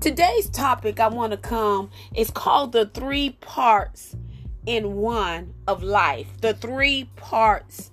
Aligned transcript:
Today's 0.00 0.48
topic 0.48 1.00
I 1.00 1.08
want 1.08 1.32
to 1.32 1.36
come 1.36 1.90
is 2.14 2.30
called 2.30 2.70
the 2.70 2.86
three 2.86 3.30
parts 3.30 4.14
in 4.64 4.94
one 4.94 5.54
of 5.66 5.82
life. 5.82 6.28
The 6.40 6.54
three 6.54 7.10
parts 7.16 7.90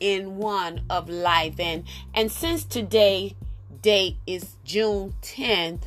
in 0.00 0.38
one 0.38 0.86
of 0.88 1.10
life. 1.10 1.60
And 1.60 1.84
and 2.14 2.32
since 2.32 2.64
today 2.64 3.36
date 3.82 4.16
is 4.26 4.54
June 4.64 5.12
10th 5.20 5.82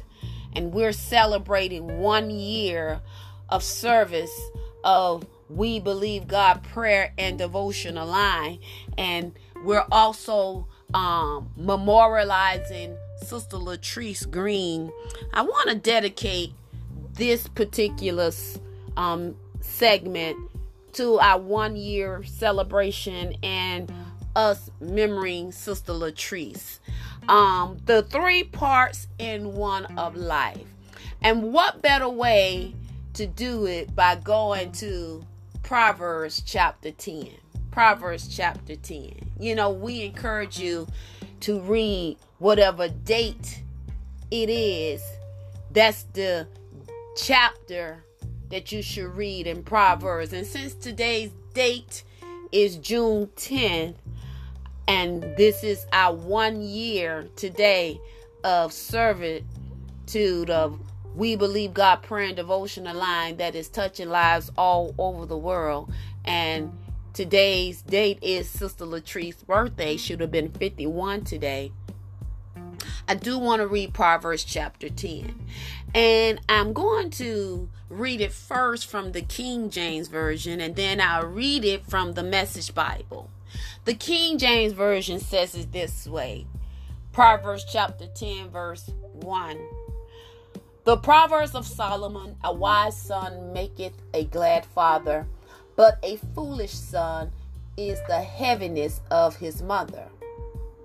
and 0.54 0.72
we're 0.72 0.92
celebrating 0.92 1.98
one 1.98 2.30
year 2.30 3.02
of 3.50 3.64
service 3.64 4.52
of 4.84 5.26
we 5.50 5.80
believe 5.80 6.28
God 6.28 6.62
prayer 6.62 7.14
and 7.18 7.40
devotional 7.40 8.08
line 8.08 8.60
and 8.96 9.34
we're 9.64 9.88
also 9.92 10.68
um, 10.94 11.50
memorializing 11.60 12.96
Sister 13.24 13.58
Latrice 13.58 14.30
Green. 14.30 14.92
I 15.34 15.42
want 15.42 15.70
to 15.70 15.76
dedicate 15.76 16.54
this 17.14 17.48
particular 17.48 18.32
um, 18.98 19.36
segment 19.62 20.38
to 20.94 21.20
our 21.20 21.40
one 21.40 21.76
year 21.76 22.24
celebration 22.24 23.36
and 23.44 23.92
us 24.36 24.70
remembering 24.80 25.52
Sister 25.52 25.94
Latrice. 25.94 26.80
Um, 27.30 27.78
the 27.86 28.04
three 28.04 28.44
parts 28.44 29.08
in 29.20 29.54
one 29.54 29.86
of 29.98 30.16
life. 30.16 30.66
And 31.22 31.54
what 31.54 31.82
better 31.82 32.10
way 32.10 32.74
to 33.14 33.28
do 33.28 33.66
it 33.66 33.96
by 33.96 34.16
going 34.16 34.72
to 34.74 35.24
Proverbs 35.62 36.42
chapter 36.46 36.92
10? 36.92 37.30
Proverbs 37.70 38.28
chapter 38.28 38.76
10. 38.76 39.32
You 39.40 39.56
know, 39.56 39.70
we 39.70 40.02
encourage 40.02 40.60
you 40.60 40.88
to 41.42 41.60
read 41.62 42.18
whatever 42.42 42.90
date 42.90 43.62
it 44.32 44.50
is. 44.50 45.04
That's 45.70 46.04
the 46.14 46.48
chapter 47.16 48.04
that 48.50 48.72
you 48.72 48.82
should 48.82 49.16
read 49.16 49.46
in 49.46 49.62
Proverbs. 49.62 50.34
And 50.34 50.46
since 50.46 50.74
today's 50.74 51.30
date 51.54 52.04
is 52.52 52.78
June 52.78 53.28
10th, 53.36 53.94
and 54.88 55.22
this 55.38 55.64
is 55.64 55.86
our 55.94 56.16
one 56.16 56.64
year 56.64 57.28
today 57.36 58.02
of 58.44 58.74
servitude 58.74 60.50
of 60.50 60.80
We 61.16 61.36
Believe 61.36 61.76
God 61.76 62.02
Prayer 62.02 62.26
and 62.26 62.36
Devotion 62.36 62.86
line 62.86 63.38
that 63.38 63.54
is 63.54 63.70
touching 63.70 64.10
lives 64.10 64.52
all 64.58 64.96
over 64.98 65.28
the 65.28 65.38
world. 65.38 65.94
And 66.26 66.76
today's 67.14 67.84
date 67.84 68.18
is 68.24 68.50
Sister 68.50 68.86
Latrice's 68.86 69.44
birthday. 69.44 69.96
Should 69.96 70.22
have 70.22 70.32
been 70.32 70.50
51 70.50 71.24
today. 71.24 71.72
I 73.08 73.16
do 73.16 73.38
want 73.38 73.62
to 73.62 73.68
read 73.68 73.94
Proverbs 73.94 74.44
chapter 74.44 74.90
10. 74.90 75.36
And 75.94 76.40
I'm 76.48 76.74
going 76.74 77.10
to 77.12 77.70
read 77.90 78.22
it 78.22 78.32
first 78.32 78.88
from 78.88 79.12
the 79.12 79.22
King 79.22 79.70
James 79.70 80.08
Version, 80.08 80.62
and 80.62 80.76
then 80.76 81.02
I'll 81.02 81.28
read 81.28 81.66
it 81.66 81.86
from 81.86 82.14
the 82.14 82.24
Message 82.24 82.74
Bible. 82.74 83.30
The 83.86 83.94
King 83.94 84.38
James 84.38 84.74
Version 84.74 85.20
says 85.20 85.56
it 85.56 85.72
this 85.72 86.08
way 86.08 86.48
Proverbs 87.12 87.66
chapter 87.70 88.08
10, 88.08 88.50
verse 88.50 88.90
1. 89.14 89.58
The 90.86 90.98
Proverbs 90.98 91.54
of 91.54 91.68
Solomon 91.68 92.38
A 92.44 92.54
wise 92.54 93.00
son 93.00 93.52
maketh 93.54 93.94
a 94.14 94.24
glad 94.24 94.66
father, 94.66 95.28
but 95.76 96.00
a 96.04 96.18
foolish 96.34 96.74
son 96.74 97.32
is 97.76 98.00
the 98.08 98.22
heaviness 98.22 99.02
of 99.12 99.36
his 99.36 99.62
mother. 99.62 100.08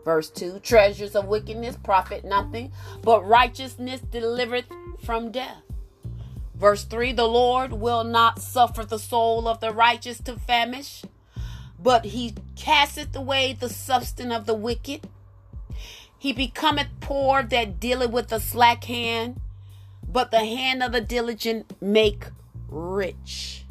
Verse 0.07 0.31
2 0.31 0.61
Treasures 0.61 1.17
of 1.17 1.27
wickedness 1.27 1.77
profit 1.83 2.25
nothing, 2.25 2.71
but 3.03 3.27
righteousness 3.27 4.01
delivereth 4.01 4.67
from 5.05 5.33
death. 5.33 5.65
Verse 6.55 6.85
3 6.85 7.12
The 7.12 7.27
Lord 7.27 7.72
will 7.72 8.05
not 8.05 8.41
suffer 8.41 8.84
the 8.84 9.00
soul 9.00 9.49
of 9.49 9.59
the 9.59 9.72
righteous 9.72 10.21
to 10.21 10.37
famish, 10.37 11.03
but 11.83 12.05
he 12.05 12.37
casteth 12.55 13.16
away 13.16 13.53
the 13.53 13.69
substance 13.69 14.33
of 14.33 14.47
the 14.47 14.55
wicked. 14.55 15.09
He 16.16 16.33
becometh 16.33 17.00
poor 17.00 17.43
that 17.43 17.81
dealeth 17.81 18.12
with 18.12 18.31
a 18.31 18.39
slack 18.39 18.84
hand, 18.84 19.41
but 20.06 20.31
the 20.31 20.45
hand 20.45 20.84
of 20.84 20.93
the 20.93 21.00
diligent 21.00 21.72
make 21.83 22.27
rich. 22.69 23.65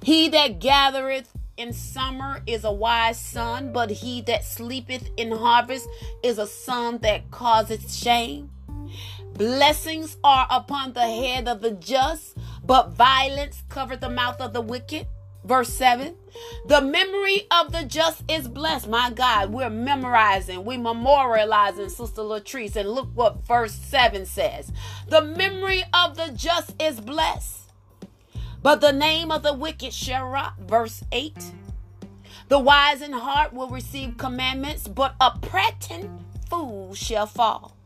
He 0.00 0.28
that 0.28 0.60
gathereth 0.60 1.32
in 1.58 1.72
summer 1.72 2.40
is 2.46 2.64
a 2.64 2.72
wise 2.72 3.18
son, 3.18 3.72
but 3.72 3.90
he 3.90 4.20
that 4.22 4.44
sleepeth 4.44 5.10
in 5.16 5.32
harvest 5.32 5.88
is 6.22 6.38
a 6.38 6.46
son 6.46 6.98
that 6.98 7.30
causeth 7.30 7.92
shame. 7.92 8.50
Blessings 9.34 10.16
are 10.24 10.46
upon 10.50 10.92
the 10.92 11.00
head 11.00 11.48
of 11.48 11.60
the 11.60 11.72
just, 11.72 12.38
but 12.64 12.92
violence 12.92 13.62
covereth 13.68 14.00
the 14.00 14.08
mouth 14.08 14.40
of 14.40 14.52
the 14.52 14.60
wicked. 14.60 15.06
Verse 15.44 15.72
7 15.72 16.14
The 16.66 16.80
memory 16.80 17.46
of 17.50 17.72
the 17.72 17.84
just 17.84 18.22
is 18.28 18.48
blessed. 18.48 18.88
My 18.88 19.10
God, 19.10 19.50
we're 19.50 19.70
memorizing, 19.70 20.64
we 20.64 20.76
memorializing 20.76 21.90
Sister 21.90 22.22
Latrice. 22.22 22.76
And 22.76 22.90
look 22.90 23.08
what 23.14 23.46
verse 23.46 23.72
7 23.72 24.26
says 24.26 24.72
The 25.08 25.22
memory 25.22 25.84
of 25.94 26.16
the 26.16 26.32
just 26.34 26.80
is 26.82 27.00
blessed, 27.00 27.67
but 28.62 28.80
the 28.80 28.92
name 28.92 29.30
of 29.30 29.42
the 29.42 29.54
wicked 29.54 29.92
shall 29.92 30.26
rot. 30.26 30.54
Verse 30.60 31.02
8 31.12 31.52
The 32.48 32.58
wise 32.58 33.02
in 33.02 33.12
heart 33.12 33.52
will 33.52 33.68
receive 33.68 34.16
commandments, 34.16 34.88
but 34.88 35.14
a 35.20 35.38
prating 35.40 36.24
fool 36.48 36.94
shall 36.94 37.26
fall. 37.26 37.76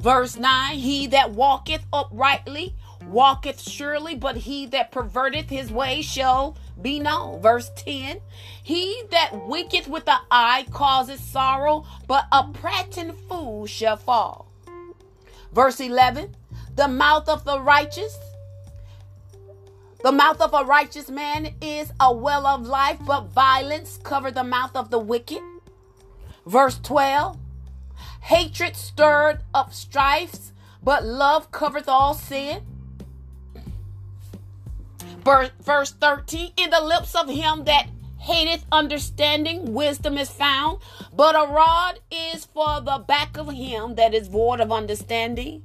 Verse 0.00 0.36
9 0.36 0.76
He 0.78 1.06
that 1.08 1.32
walketh 1.32 1.84
uprightly 1.92 2.74
walketh 3.06 3.60
surely, 3.60 4.14
but 4.14 4.36
he 4.36 4.66
that 4.66 4.92
perverteth 4.92 5.48
his 5.48 5.70
way 5.70 6.02
shall 6.02 6.56
be 6.80 6.98
known. 6.98 7.40
Verse 7.40 7.70
10 7.76 8.20
He 8.62 9.02
that 9.10 9.46
winketh 9.46 9.88
with 9.88 10.04
the 10.04 10.18
eye 10.30 10.66
causes 10.70 11.20
sorrow, 11.20 11.84
but 12.06 12.26
a 12.32 12.44
prating 12.52 13.12
fool 13.28 13.66
shall 13.66 13.96
fall. 13.96 14.46
Verse 15.52 15.80
11 15.80 16.36
The 16.74 16.88
mouth 16.88 17.28
of 17.28 17.44
the 17.44 17.60
righteous 17.60 18.16
the 20.06 20.12
mouth 20.12 20.40
of 20.40 20.54
a 20.54 20.64
righteous 20.64 21.10
man 21.10 21.52
is 21.60 21.92
a 21.98 22.14
well 22.14 22.46
of 22.46 22.64
life, 22.64 22.96
but 23.04 23.22
violence 23.22 23.98
cover 24.04 24.30
the 24.30 24.44
mouth 24.44 24.70
of 24.76 24.88
the 24.88 25.00
wicked. 25.00 25.42
Verse 26.46 26.78
12 26.78 27.36
Hatred 28.20 28.76
stirred 28.76 29.40
up 29.52 29.74
strifes, 29.74 30.52
but 30.80 31.04
love 31.04 31.50
covereth 31.50 31.88
all 31.88 32.14
sin. 32.14 32.62
Verse 35.24 35.90
13 35.90 36.52
In 36.56 36.70
the 36.70 36.80
lips 36.80 37.16
of 37.16 37.28
him 37.28 37.64
that 37.64 37.88
hateth 38.18 38.64
understanding, 38.70 39.74
wisdom 39.74 40.18
is 40.18 40.30
found, 40.30 40.78
but 41.12 41.34
a 41.34 41.52
rod 41.52 41.98
is 42.12 42.44
for 42.44 42.80
the 42.80 43.02
back 43.08 43.36
of 43.36 43.50
him 43.50 43.96
that 43.96 44.14
is 44.14 44.28
void 44.28 44.60
of 44.60 44.70
understanding. 44.70 45.64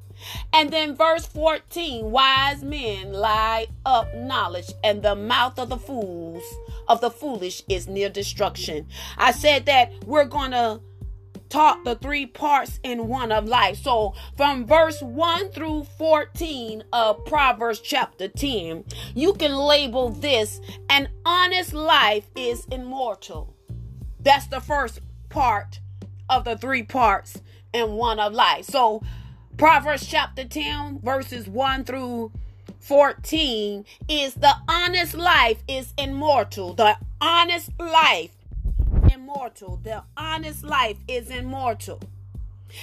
And 0.53 0.71
then 0.71 0.95
verse 0.95 1.25
14 1.25 2.11
wise 2.11 2.63
men 2.63 3.13
lie 3.13 3.67
up 3.85 4.13
knowledge, 4.15 4.71
and 4.83 5.01
the 5.01 5.15
mouth 5.15 5.57
of 5.59 5.69
the 5.69 5.77
fools 5.77 6.43
of 6.87 7.01
the 7.01 7.09
foolish 7.09 7.63
is 7.69 7.87
near 7.87 8.09
destruction. 8.09 8.87
I 9.17 9.31
said 9.31 9.65
that 9.65 9.91
we're 10.05 10.25
going 10.25 10.51
to 10.51 10.81
taught 11.51 11.83
the 11.83 11.95
three 11.95 12.25
parts 12.25 12.79
in 12.81 13.09
one 13.09 13.31
of 13.31 13.45
life. 13.45 13.77
So 13.77 14.13
from 14.37 14.65
verse 14.65 15.01
1 15.01 15.49
through 15.49 15.83
14 15.97 16.83
of 16.93 17.25
Proverbs 17.25 17.81
chapter 17.81 18.29
10, 18.29 18.85
you 19.13 19.33
can 19.33 19.53
label 19.53 20.09
this 20.09 20.61
an 20.89 21.09
honest 21.25 21.73
life 21.73 22.29
is 22.35 22.65
immortal. 22.71 23.53
That's 24.19 24.47
the 24.47 24.61
first 24.61 25.01
part 25.29 25.81
of 26.29 26.45
the 26.45 26.57
three 26.57 26.83
parts 26.83 27.41
in 27.73 27.93
one 27.93 28.19
of 28.19 28.33
life. 28.33 28.65
So 28.65 29.03
Proverbs 29.61 30.07
chapter 30.07 30.43
10 30.43 31.01
verses 31.03 31.47
1 31.47 31.83
through 31.83 32.31
14 32.79 33.85
is 34.09 34.33
the 34.33 34.55
honest 34.67 35.13
life 35.13 35.61
is 35.67 35.93
immortal. 35.99 36.73
The 36.73 36.97
honest 37.21 37.69
life 37.77 38.31
immortal. 39.13 39.79
The 39.83 40.01
honest 40.17 40.63
life 40.63 40.97
is 41.07 41.29
immortal. 41.29 42.01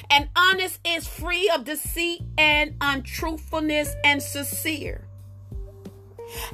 And 0.09 0.29
honest 0.37 0.79
is 0.87 1.09
free 1.09 1.51
of 1.53 1.65
deceit 1.65 2.23
and 2.39 2.77
untruthfulness 2.81 3.97
and 4.05 4.23
sincere. 4.23 5.08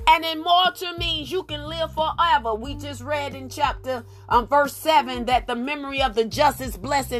And 0.06 0.24
immortal 0.24 0.92
means 0.94 1.30
you 1.30 1.42
can 1.42 1.64
live 1.64 1.92
forever. 1.92 2.54
We 2.54 2.74
just 2.74 3.02
read 3.02 3.34
in 3.34 3.48
chapter 3.48 4.04
um, 4.28 4.46
verse 4.46 4.76
7 4.76 5.24
that 5.26 5.46
the 5.46 5.56
memory 5.56 6.02
of 6.02 6.14
the 6.14 6.24
just 6.24 6.60
is 6.60 6.78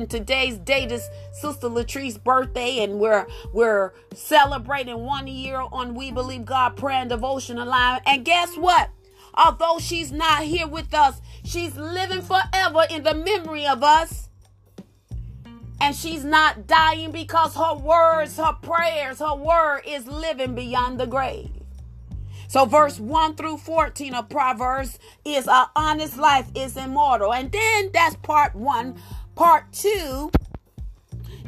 today's 0.09 0.59
date 0.59 0.93
is 0.93 1.09
Sister 1.33 1.69
Latrice's 1.69 2.19
birthday, 2.19 2.83
and 2.85 2.99
we're 2.99 3.27
we're 3.53 3.93
celebrating 4.15 5.05
one 5.05 5.27
year 5.27 5.63
on 5.73 5.95
We 5.95 6.11
Believe 6.11 6.45
God 6.45 6.77
Prayer 6.77 7.01
and 7.01 7.11
Devotion 7.11 7.59
Alive. 7.59 8.03
And 8.07 8.25
guess 8.25 8.57
what? 8.57 8.91
Although 9.35 9.79
she's 9.81 10.13
not 10.13 10.45
here 10.45 10.69
with 10.69 10.95
us, 10.95 11.21
she's 11.45 11.77
living 11.77 12.23
forever 12.23 12.85
in 12.91 13.03
the 13.03 13.15
memory 13.15 13.67
of 13.67 13.83
us. 13.83 14.29
And 15.81 15.95
she's 15.95 16.25
not 16.25 16.67
dying 16.67 17.11
because 17.11 17.57
her 17.57 17.75
words, 17.75 18.37
her 18.37 18.53
prayers, 18.63 19.19
her 19.19 19.35
word 19.35 19.83
is 19.87 20.07
living 20.07 20.55
beyond 20.55 21.01
the 21.01 21.07
grave. 21.07 21.51
So, 22.55 22.67
verse 22.67 23.01
1 23.01 23.35
through 23.35 23.57
14 23.57 24.15
of 24.15 24.29
Proverbs 24.29 25.01
is 25.25 25.49
a 25.49 25.69
honest 25.75 26.17
life 26.17 26.47
is 26.55 26.77
immortal. 26.77 27.35
And 27.35 27.51
then 27.51 27.91
that's 27.93 28.15
part 28.15 28.55
one. 28.55 28.95
Part 29.35 29.73
two 29.73 30.31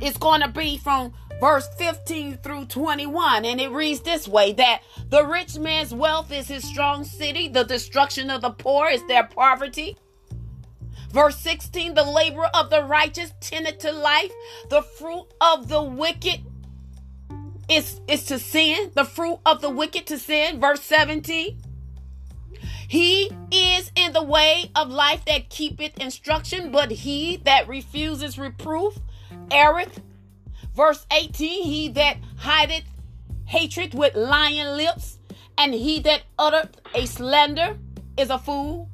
is 0.03 0.17
going 0.17 0.41
to 0.41 0.49
be 0.49 0.79
from 0.79 1.13
verse 1.39 1.69
15 1.79 2.39
through 2.39 2.65
21. 2.65 3.45
And 3.45 3.61
it 3.61 3.71
reads 3.71 4.01
this 4.01 4.27
way 4.27 4.53
that 4.55 4.83
the 5.09 5.25
rich 5.25 5.57
man's 5.57 5.95
wealth 5.95 6.33
is 6.33 6.49
his 6.49 6.65
strong 6.65 7.05
city, 7.05 7.47
the 7.47 7.63
destruction 7.63 8.29
of 8.29 8.41
the 8.43 8.51
poor 8.51 8.89
is 8.89 9.07
their 9.07 9.29
poverty. 9.29 9.97
Verse 11.13 11.39
16 11.39 11.95
the 11.95 12.03
labor 12.03 12.47
of 12.53 12.69
the 12.69 12.83
righteous 12.83 13.33
tended 13.41 13.79
to 13.79 13.93
life, 13.93 14.33
the 14.71 14.83
fruit 14.83 15.29
of 15.41 15.69
the 15.69 15.85
wicked 15.85 16.41
is, 17.69 18.01
is 18.09 18.25
to 18.25 18.39
sin, 18.39 18.91
the 18.95 19.05
fruit 19.05 19.39
of 19.45 19.61
the 19.61 19.71
wicked 19.71 20.07
to 20.07 20.19
sin. 20.19 20.61
Verse 20.61 20.83
17 20.83 21.63
he 22.89 23.31
is 23.51 23.91
in 23.97 24.13
the 24.13 24.23
way 24.23 24.71
of 24.77 24.91
life 24.91 25.25
that 25.25 25.51
keepeth 25.51 25.99
instruction, 25.99 26.71
but 26.71 26.91
he 26.91 27.39
that 27.39 27.67
refuses 27.67 28.39
reproof 28.39 28.99
erreth. 29.51 30.01
Verse 30.75 31.05
18 31.11 31.65
He 31.65 31.89
that 31.91 32.19
hideth 32.39 32.85
hatred 33.47 33.95
with 33.95 34.15
lying 34.15 34.77
lips, 34.77 35.19
and 35.59 35.75
he 35.75 35.99
that 36.01 36.23
uttereth 36.39 36.81
a 36.95 37.07
slander 37.07 37.79
is 38.17 38.31
a 38.31 38.39
fool. 38.39 38.89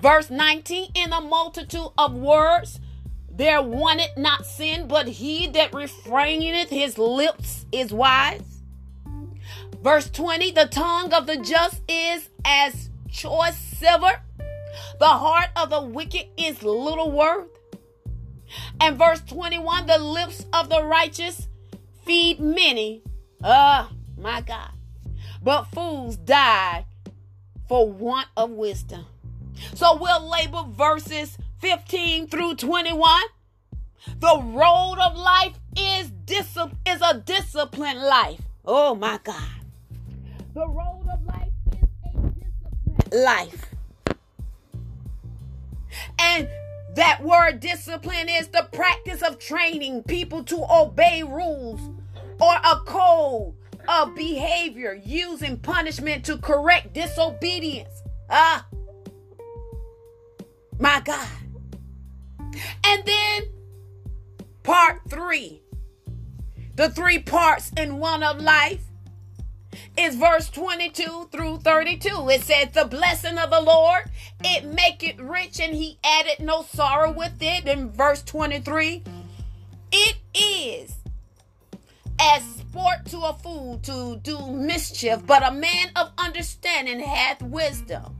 Verse 0.00 0.30
19 0.30 0.92
In 0.94 1.12
a 1.12 1.20
multitude 1.20 1.88
of 1.98 2.14
words 2.14 2.80
there 3.34 3.62
wanted 3.62 4.10
not 4.16 4.44
sin, 4.44 4.86
but 4.86 5.08
he 5.08 5.46
that 5.48 5.72
refraineth 5.72 6.68
his 6.68 6.98
lips 6.98 7.64
is 7.72 7.92
wise. 7.92 8.60
Verse 9.80 10.10
20 10.10 10.50
The 10.52 10.66
tongue 10.66 11.12
of 11.12 11.26
the 11.26 11.38
just 11.38 11.80
is 11.88 12.28
as 12.44 12.90
choice 13.10 13.56
silver, 13.56 14.20
the 14.98 15.06
heart 15.06 15.48
of 15.56 15.70
the 15.70 15.80
wicked 15.80 16.26
is 16.36 16.62
little 16.62 17.10
worth. 17.10 17.48
And 18.80 18.98
verse 18.98 19.20
21 19.22 19.86
The 19.86 19.98
lips 19.98 20.44
of 20.52 20.68
the 20.68 20.84
righteous 20.84 21.48
feed 22.04 22.38
many. 22.38 23.02
Ah, 23.42 23.88
uh, 23.88 23.92
my 24.20 24.42
God. 24.42 24.70
But 25.42 25.64
fools 25.64 26.16
die 26.16 26.86
for 27.66 27.90
want 27.90 28.28
of 28.36 28.50
wisdom. 28.50 29.06
So 29.74 29.96
we'll 29.96 30.28
label 30.28 30.64
verses 30.64 31.38
15 31.62 32.26
through 32.26 32.56
21. 32.56 33.22
The 34.18 34.42
road 34.42 34.96
of 35.00 35.16
life 35.16 35.54
is, 35.78 36.10
dis- 36.24 36.58
is 36.86 37.00
a 37.00 37.22
disciplined 37.24 38.00
life. 38.00 38.40
Oh 38.64 38.96
my 38.96 39.20
God. 39.22 39.48
The 40.54 40.66
road 40.66 41.06
of 41.12 41.24
life 41.24 41.52
is 41.68 41.88
a 42.04 42.18
disciplined 42.30 43.24
life. 43.24 43.66
And 46.18 46.48
that 46.96 47.22
word 47.22 47.60
discipline 47.60 48.28
is 48.28 48.48
the 48.48 48.68
practice 48.72 49.22
of 49.22 49.38
training 49.38 50.02
people 50.02 50.42
to 50.44 50.66
obey 50.68 51.22
rules 51.22 51.80
or 52.40 52.54
a 52.56 52.80
code 52.84 53.54
of 53.88 54.16
behavior 54.16 55.00
using 55.04 55.58
punishment 55.58 56.24
to 56.24 56.38
correct 56.38 56.92
disobedience. 56.92 58.02
Ah, 58.28 58.66
my 60.80 61.00
God. 61.04 61.28
And 62.84 63.04
then 63.04 63.42
part 64.62 65.00
three, 65.08 65.62
the 66.74 66.90
three 66.90 67.18
parts 67.18 67.70
in 67.76 67.98
one 67.98 68.22
of 68.22 68.40
life 68.40 68.82
is 69.96 70.16
verse 70.16 70.48
22 70.50 71.28
through 71.30 71.58
32. 71.58 72.28
It 72.30 72.42
says, 72.42 72.68
The 72.72 72.84
blessing 72.84 73.38
of 73.38 73.50
the 73.50 73.60
Lord, 73.60 74.04
it 74.42 74.64
make 74.64 75.02
it 75.02 75.20
rich, 75.20 75.60
and 75.60 75.74
he 75.74 75.98
added 76.04 76.44
no 76.44 76.62
sorrow 76.62 77.12
with 77.12 77.40
it. 77.40 77.66
In 77.66 77.90
verse 77.90 78.22
23, 78.22 79.02
it 79.92 80.16
is 80.34 80.96
as 82.20 82.42
sport 82.42 83.04
to 83.06 83.18
a 83.18 83.34
fool 83.34 83.78
to 83.82 84.16
do 84.22 84.50
mischief, 84.52 85.26
but 85.26 85.46
a 85.46 85.52
man 85.52 85.90
of 85.96 86.10
understanding 86.18 87.00
hath 87.00 87.42
wisdom. 87.42 88.16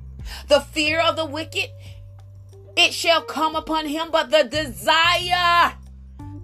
The 0.49 0.61
fear 0.61 1.01
of 1.01 1.17
the 1.17 1.25
wicked, 1.25 1.71
it 2.77 2.93
shall 2.93 3.23
come 3.23 3.57
upon 3.57 3.87
him, 3.87 4.09
but 4.11 4.31
the 4.31 4.45
desire 4.45 5.75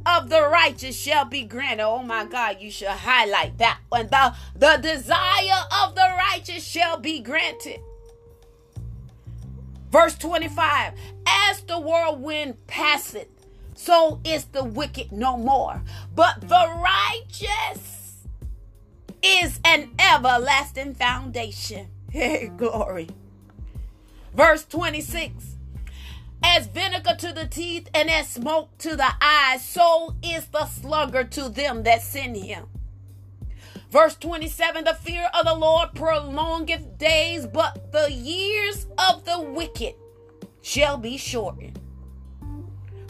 of 0.06 0.28
the 0.28 0.48
righteous 0.48 0.98
shall 0.98 1.24
be 1.24 1.44
granted. 1.44 1.82
Oh 1.84 2.02
my 2.02 2.24
God, 2.24 2.58
you 2.60 2.70
should 2.70 2.88
highlight 2.88 3.58
that 3.58 3.78
one. 3.88 4.08
The, 4.08 4.34
the 4.54 4.78
desire 4.80 5.64
of 5.82 5.94
the 5.94 6.08
righteous 6.16 6.64
shall 6.64 6.98
be 6.98 7.20
granted. 7.20 7.80
Verse 9.90 10.16
25 10.16 10.94
As 11.26 11.60
the 11.62 11.80
whirlwind 11.80 12.66
passeth, 12.66 13.28
so 13.74 14.20
is 14.24 14.46
the 14.46 14.64
wicked 14.64 15.12
no 15.12 15.36
more. 15.36 15.82
But 16.14 16.42
the 16.42 16.82
righteous 16.82 18.26
is 19.22 19.60
an 19.64 19.90
everlasting 19.98 20.94
foundation. 20.94 21.88
Hey, 22.10 22.50
glory. 22.56 23.10
Verse 24.34 24.64
26 24.64 25.57
as 26.42 26.66
vinegar 26.66 27.14
to 27.18 27.32
the 27.32 27.46
teeth 27.46 27.88
and 27.94 28.10
as 28.10 28.28
smoke 28.28 28.76
to 28.78 28.96
the 28.96 29.10
eyes, 29.20 29.64
so 29.64 30.14
is 30.22 30.46
the 30.46 30.66
sluggard 30.66 31.32
to 31.32 31.48
them 31.48 31.82
that 31.84 32.02
send 32.02 32.36
him. 32.36 32.66
Verse 33.90 34.16
27 34.16 34.84
The 34.84 34.94
fear 34.94 35.28
of 35.34 35.46
the 35.46 35.54
Lord 35.54 35.94
prolongeth 35.94 36.98
days, 36.98 37.46
but 37.46 37.92
the 37.92 38.12
years 38.12 38.86
of 38.98 39.24
the 39.24 39.40
wicked 39.40 39.94
shall 40.60 40.98
be 40.98 41.16
shortened. 41.16 41.80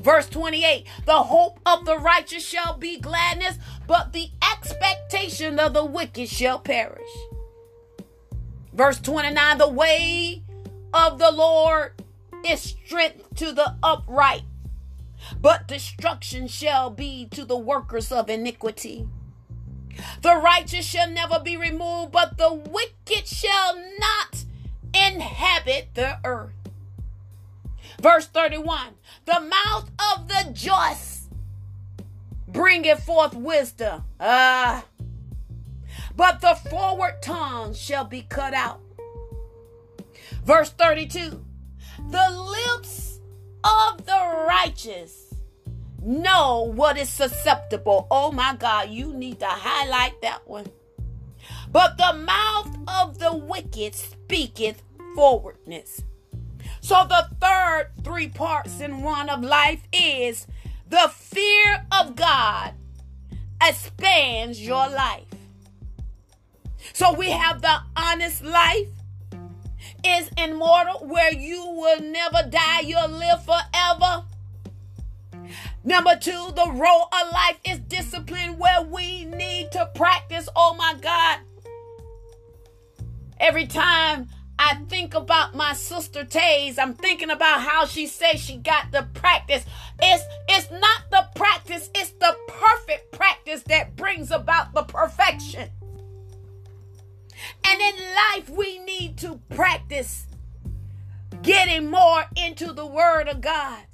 Verse 0.01 0.29
28 0.29 0.87
The 1.07 1.23
hope 1.25 1.59
of 1.67 1.85
the 1.85 1.99
righteous 1.99 2.47
shall 2.47 2.77
be 2.77 3.01
gladness, 3.01 3.59
but 3.87 4.13
the 4.13 4.31
expectation 4.53 5.59
of 5.59 5.75
the 5.75 5.85
wicked 5.85 6.29
shall 6.29 6.61
perish. 6.61 7.11
Verse 8.73 9.01
29 9.01 9.59
The 9.59 9.69
way 9.69 10.45
of 10.95 11.19
the 11.19 11.33
Lord 11.33 11.93
is 12.47 12.61
strength 12.61 13.35
to 13.37 13.53
the 13.53 13.77
upright, 13.83 14.43
but 15.41 15.69
destruction 15.69 16.49
shall 16.49 16.91
be 16.91 17.27
to 17.31 17.45
the 17.45 17.57
workers 17.57 18.13
of 18.13 18.31
iniquity. 18.31 19.07
The 20.23 20.37
righteous 20.37 20.85
shall 20.85 21.11
never 21.11 21.41
be 21.41 21.57
removed, 21.57 22.13
but 22.13 22.39
the 22.39 22.53
wicked 22.53 23.27
shall 23.27 23.77
not 23.99 24.45
inhabit 24.95 25.89
the 25.95 26.19
earth. 26.25 26.53
Verse 28.01 28.27
31 28.27 28.95
The 29.25 29.41
mouth 29.41 29.91
of 30.15 30.29
the 30.29 30.51
just 30.53 31.31
bringeth 32.47 33.03
forth 33.05 33.35
wisdom. 33.35 34.05
Ah. 34.21 34.85
But 36.15 36.41
the 36.41 36.55
forward 36.55 37.23
tongue 37.23 37.75
shall 37.75 38.05
be 38.05 38.23
cut 38.23 38.55
out. 38.55 38.81
Verse 40.45 40.71
32 40.71 41.45
the 42.11 42.31
lips 42.77 43.21
of 43.65 44.05
the 44.07 44.47
righteous 44.49 45.35
know 46.03 46.63
what 46.63 46.97
is 46.97 47.09
susceptible. 47.09 48.07
Oh 48.11 48.33
my 48.33 48.57
God, 48.59 48.91
you 48.91 49.13
need 49.13 49.41
to 49.41 49.47
highlight 49.47 50.21
that 50.23 50.49
one. 50.49 50.67
But 51.71 51.99
the 51.99 52.15
mouth 52.15 52.77
of 52.89 53.19
the 53.19 53.37
wicked 53.37 53.95
speaketh 53.95 54.83
forwardness. 55.15 56.03
So 56.81 57.05
the 57.09 57.29
third 57.41 57.91
three 58.05 58.29
parts 58.29 58.81
in 58.81 59.03
one 59.03 59.29
of 59.29 59.43
life 59.43 59.83
is 59.93 60.47
the 60.89 61.11
fear 61.15 61.87
of 61.93 62.17
God 62.17 62.75
expands 63.63 64.65
your 64.65 64.89
life. 64.89 65.25
So 66.93 67.13
we 67.13 67.31
have 67.31 67.61
the 67.61 67.81
honest 67.97 68.43
life, 68.43 68.89
is 70.09 70.31
immortal, 70.39 71.07
where 71.07 71.33
you 71.33 71.65
will 71.67 72.01
never 72.01 72.49
die, 72.49 72.81
you'll 72.81 73.09
live 73.09 73.45
forever. 73.45 74.25
Number 75.85 76.17
two, 76.17 76.53
the 76.55 76.71
role 76.71 77.09
of 77.13 77.33
life 77.33 77.59
is 77.65 77.79
discipline, 77.79 78.59
where 78.59 78.83
we 78.83 79.25
need 79.25 79.73
to 79.73 79.91
practice. 79.95 80.49
Oh 80.55 80.75
my 80.75 80.95
God. 81.01 81.39
Every 83.41 83.67
time 83.67 84.29
I 84.59 84.75
think 84.89 85.15
about 85.15 85.55
my 85.55 85.73
sister 85.73 86.25
Taze, 86.25 86.79
I'm 86.79 86.95
thinking 86.95 87.31
about 87.31 87.61
how 87.61 87.87
she 87.87 88.07
says 88.07 88.41
she 88.41 88.57
got 88.57 88.91
the 88.91 89.07
practice. 89.15 89.65
It's 90.01 90.25
it's 90.49 90.71
not 90.71 91.03
the 91.11 91.27
practice, 91.37 91.91
it's 91.95 92.11
the 92.11 92.37
perfect 92.49 93.13
practice 93.13 93.63
that 93.65 93.95
brings 93.97 94.31
about 94.31 94.75
the 94.75 94.83
perfection. 94.83 95.71
And 97.65 97.81
in 97.81 97.95
life, 98.15 98.49
we 98.51 98.79
need 98.81 99.17
to 99.19 99.41
practice 99.51 100.27
getting 101.43 101.91
more 101.91 102.25
into 102.37 102.73
the 102.73 102.87
Word 102.87 103.29
of 103.29 103.41
God. 103.41 103.85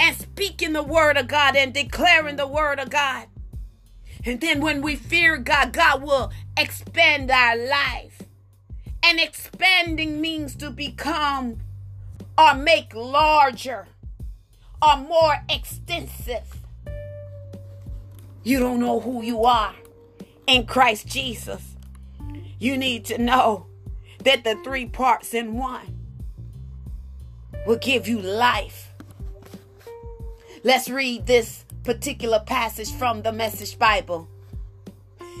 and 0.00 0.16
speaking 0.16 0.72
the 0.72 0.82
word 0.82 1.16
of 1.16 1.28
God 1.28 1.56
and 1.56 1.72
declaring 1.72 2.36
the 2.36 2.46
word 2.46 2.78
of 2.78 2.90
God. 2.90 3.26
And 4.24 4.40
then 4.40 4.60
when 4.60 4.82
we 4.82 4.96
fear 4.96 5.38
God, 5.38 5.72
God 5.72 6.02
will 6.02 6.32
expand 6.56 7.30
our 7.30 7.56
life. 7.56 8.22
And 9.02 9.20
expanding 9.20 10.20
means 10.20 10.56
to 10.56 10.70
become 10.70 11.58
or 12.36 12.54
make 12.54 12.94
larger 12.94 13.86
or 14.82 14.96
more 14.96 15.36
extensive. 15.48 16.56
You 18.42 18.58
don't 18.58 18.80
know 18.80 19.00
who 19.00 19.22
you 19.22 19.44
are 19.44 19.74
in 20.46 20.66
Christ 20.66 21.06
Jesus. 21.06 21.75
You 22.58 22.76
need 22.78 23.04
to 23.06 23.18
know 23.18 23.66
that 24.24 24.44
the 24.44 24.56
three 24.64 24.86
parts 24.86 25.34
in 25.34 25.54
one 25.54 25.98
will 27.66 27.76
give 27.76 28.08
you 28.08 28.20
life. 28.20 28.92
Let's 30.64 30.88
read 30.88 31.26
this 31.26 31.64
particular 31.84 32.40
passage 32.40 32.90
from 32.92 33.22
the 33.22 33.32
Message 33.32 33.78
Bible. 33.78 34.28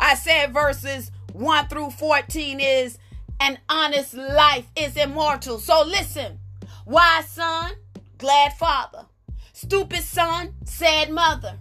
I 0.00 0.14
said 0.14 0.52
verses 0.52 1.10
1 1.32 1.68
through 1.68 1.90
14 1.90 2.60
is 2.60 2.98
an 3.40 3.58
honest 3.68 4.14
life 4.14 4.66
is 4.76 4.96
immortal. 4.96 5.58
So 5.58 5.84
listen, 5.84 6.40
wise 6.84 7.28
son, 7.28 7.72
glad 8.18 8.52
father, 8.54 9.06
stupid 9.52 10.02
son, 10.02 10.54
sad 10.64 11.10
mother. 11.10 11.58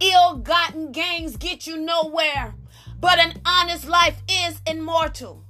Ill 0.00 0.36
gotten 0.36 0.92
gains 0.92 1.36
get 1.36 1.66
you 1.66 1.76
nowhere, 1.76 2.54
but 3.00 3.18
an 3.18 3.40
honest 3.44 3.88
life 3.88 4.22
is 4.28 4.60
immortal. 4.66 5.44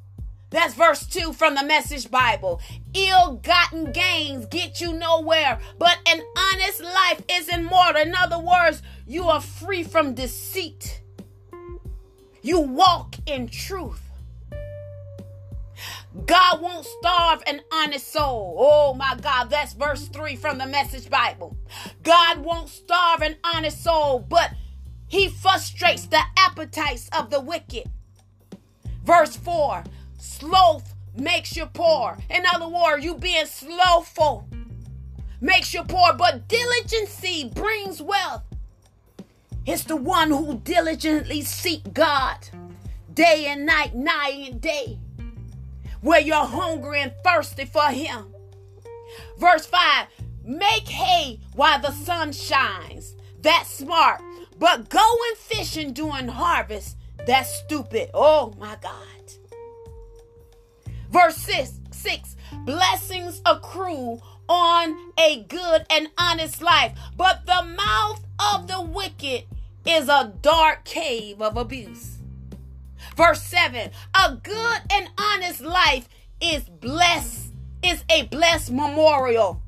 That's 0.51 0.73
verse 0.73 1.07
2 1.07 1.35
from 1.35 1.55
the 1.55 1.65
Message 1.65 2.11
Bible. 2.11 2.61
Ill 2.95 3.35
gotten 3.37 3.93
gains 3.93 4.47
get 4.47 4.81
you 4.81 4.95
nowhere, 4.95 5.61
but 5.79 5.99
an 6.09 6.23
honest 6.37 6.83
life 6.83 7.23
is 7.31 7.49
immortal. 7.49 8.01
In 8.01 8.15
other 8.15 8.39
words, 8.39 8.83
you 9.07 9.25
are 9.25 9.43
free 9.43 9.83
from 9.83 10.15
deceit. 10.15 11.03
You 12.41 12.61
walk 12.61 13.17
in 13.27 13.49
truth. 13.49 14.08
God 16.27 16.61
won't 16.61 16.85
starve 16.85 17.43
an 17.47 17.61
honest 17.73 18.13
soul. 18.13 18.57
Oh 18.59 18.95
my 18.95 19.17
God, 19.21 19.51
that's 19.51 19.73
verse 19.73 20.09
3 20.09 20.37
from 20.37 20.59
the 20.59 20.67
Message 20.67 21.09
Bible. 21.09 21.57
God 22.03 22.39
won't 22.39 22.69
starve 22.69 23.23
an 23.23 23.37
honest 23.45 23.83
soul, 23.83 24.19
but 24.19 24.53
he 25.07 25.29
frustrates 25.29 26.07
the 26.07 26.21
appetites 26.37 27.09
of 27.19 27.31
the 27.31 27.41
wicked. 27.41 27.91
Verse 29.05 29.37
4 29.37 29.85
Sloth 30.19 30.95
makes 31.17 31.57
you 31.57 31.67
poor. 31.67 32.19
In 32.31 32.43
other 32.55 32.69
words, 32.69 33.05
you 33.05 33.15
being 33.15 33.47
slothful 33.47 34.49
makes 35.41 35.73
you 35.73 35.83
poor, 35.85 36.13
but 36.15 36.49
diligency 36.49 37.51
brings 37.55 38.03
wealth. 38.03 38.43
It's 39.67 39.85
the 39.85 39.97
one 39.97 40.31
who 40.31 40.59
diligently 40.59 41.43
seek 41.43 41.93
God 41.93 42.49
day 43.13 43.47
and 43.49 43.67
night, 43.67 43.95
night 43.95 44.51
and 44.51 44.61
day, 44.61 44.99
where 46.01 46.21
you're 46.21 46.37
hungry 46.37 47.03
and 47.03 47.13
thirsty 47.25 47.65
for 47.65 47.87
Him. 47.91 48.35
Verse 49.39 49.67
5 49.67 50.07
Make 50.45 50.89
hay 50.89 51.41
while 51.55 51.81
the 51.81 51.93
sun 51.93 52.33
shines. 52.33 53.15
That's 53.41 53.71
smart. 53.71 54.23
But 54.59 54.89
going 54.89 55.35
fishing 55.37 55.93
during 55.93 56.29
harvest, 56.29 56.97
that's 57.27 57.55
stupid. 57.61 58.11
Oh 58.15 58.55
my 58.59 58.77
God. 58.83 58.95
Verse 61.11 61.37
6, 61.37 61.81
6 61.91 62.37
Blessings 62.65 63.41
accrue 63.47 64.21
on 64.49 65.13
a 65.19 65.43
good 65.45 65.85
and 65.91 66.09
honest 66.19 66.63
life, 66.63 66.99
but 67.17 67.45
the 67.47 67.63
mouth 67.63 68.25
of 68.55 68.67
the 68.67 68.81
wicked 68.81 69.45
is 69.87 70.09
a 70.09 70.33
dark 70.43 70.85
cave 70.85 71.41
of 71.41 71.57
abuse. 71.57 72.18
Verse 73.19 73.43
7 73.43 73.91
A 74.15 74.37
good 74.45 74.81
and 74.93 75.11
honest 75.19 75.61
life 75.61 76.09
is 76.41 76.63
blessed, 76.63 77.53
is 77.83 78.05
a 78.09 78.23
blessed 78.27 78.71
memorial. 78.71 79.61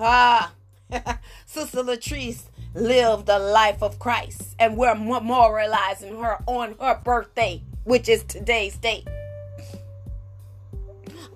Ah, 0.00 0.52
Sister 1.46 1.84
Latrice 1.84 2.46
lived 2.74 3.26
the 3.26 3.38
life 3.38 3.80
of 3.80 4.00
Christ, 4.00 4.56
and 4.58 4.76
we're 4.76 4.96
memorializing 4.96 6.20
her 6.20 6.42
on 6.48 6.74
her 6.80 7.00
birthday, 7.04 7.62
which 7.84 8.08
is 8.08 8.24
today's 8.24 8.76
date. 8.76 9.06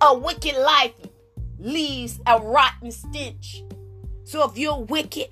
A 0.00 0.18
wicked 0.18 0.56
life 0.56 0.94
leaves 1.60 2.18
a 2.26 2.40
rotten 2.40 2.90
stench. 2.90 3.62
So 4.24 4.42
if 4.50 4.58
you're 4.58 4.80
wicked 4.80 5.28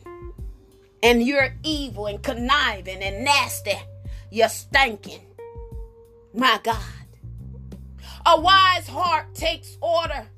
and 1.02 1.21
you're 1.21 1.57
evil 1.64 2.07
and 2.07 2.23
conniving 2.23 3.02
and 3.02 3.25
nasty, 3.25 3.75
you're 4.30 4.49
stinking. 4.49 5.23
My 6.35 6.61
God. 6.62 6.82
A 8.26 8.40
wise 8.40 8.88
heart 8.88 9.35
takes 9.35 9.78
order. 9.80 10.28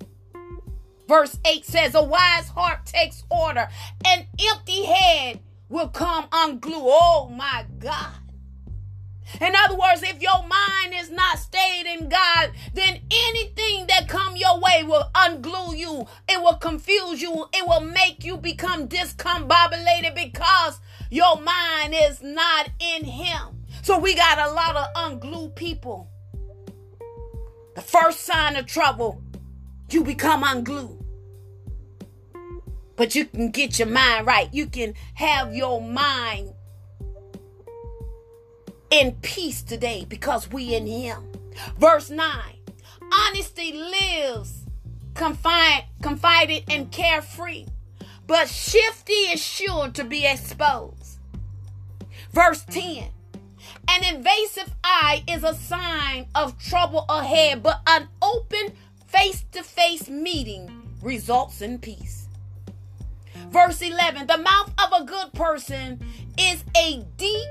Verse 1.08 1.38
8 1.44 1.64
says, 1.64 1.94
A 1.94 2.04
wise 2.04 2.48
heart 2.48 2.86
takes 2.86 3.24
order. 3.30 3.68
An 4.06 4.26
empty 4.52 4.84
head 4.84 5.40
will 5.68 5.88
come 5.88 6.26
unglued. 6.30 6.74
Oh 6.76 7.28
my 7.34 7.66
God. 7.78 8.14
In 9.40 9.54
other 9.56 9.76
words, 9.76 10.02
if 10.02 10.20
your 10.20 10.42
mind 10.46 10.94
is 10.94 11.10
not 11.10 11.38
stayed 11.38 11.86
in 11.86 12.08
God, 12.08 12.50
then 12.74 13.00
anything 13.10 13.86
that 13.88 14.08
come 14.08 14.36
your 14.36 14.58
way 14.58 14.82
will 14.84 15.10
unglue 15.14 15.76
you. 15.76 16.06
It 16.28 16.40
will 16.40 16.56
confuse 16.56 17.22
you. 17.22 17.46
It 17.52 17.66
will 17.66 17.80
make 17.80 18.24
you 18.24 18.36
become 18.36 18.88
discombobulated 18.88 20.14
because 20.14 20.80
your 21.10 21.40
mind 21.40 21.94
is 21.96 22.22
not 22.22 22.70
in 22.80 23.04
him. 23.04 23.59
So 23.82 23.98
we 23.98 24.14
got 24.14 24.38
a 24.38 24.52
lot 24.52 24.76
of 24.76 24.86
unglued 24.94 25.56
people. 25.56 26.08
The 27.74 27.82
first 27.82 28.20
sign 28.20 28.56
of 28.56 28.66
trouble, 28.66 29.22
you 29.90 30.04
become 30.04 30.42
unglued. 30.44 30.98
But 32.96 33.14
you 33.14 33.24
can 33.24 33.50
get 33.50 33.78
your 33.78 33.88
mind 33.88 34.26
right. 34.26 34.52
You 34.52 34.66
can 34.66 34.94
have 35.14 35.54
your 35.54 35.80
mind 35.80 36.52
in 38.90 39.12
peace 39.22 39.62
today 39.62 40.04
because 40.06 40.50
we 40.50 40.74
in 40.74 40.86
him. 40.86 41.32
Verse 41.78 42.10
9. 42.10 42.28
Honesty 43.12 43.72
lives 43.72 44.64
confide, 45.14 45.84
confided 46.02 46.64
and 46.68 46.92
carefree, 46.92 47.66
but 48.26 48.48
shifty 48.48 49.12
is 49.12 49.42
sure 49.42 49.88
to 49.90 50.04
be 50.04 50.26
exposed. 50.26 51.18
Verse 52.32 52.64
10. 52.64 53.08
An 53.92 54.04
invasive 54.04 54.72
eye 54.84 55.24
is 55.26 55.42
a 55.42 55.52
sign 55.52 56.28
of 56.36 56.56
trouble 56.58 57.04
ahead, 57.08 57.60
but 57.60 57.80
an 57.88 58.06
open 58.22 58.72
face 59.08 59.44
to 59.50 59.64
face 59.64 60.08
meeting 60.08 60.70
results 61.02 61.60
in 61.60 61.80
peace. 61.80 62.28
Verse 63.48 63.82
11 63.82 64.28
The 64.28 64.38
mouth 64.38 64.72
of 64.78 65.02
a 65.02 65.04
good 65.04 65.32
person 65.32 66.00
is 66.38 66.62
a 66.76 67.04
deep, 67.16 67.48